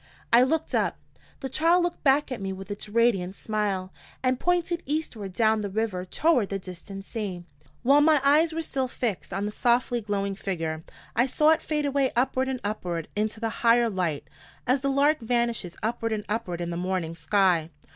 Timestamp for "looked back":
1.83-2.31